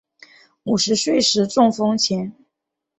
[0.63, 2.33] 五十岁时中风前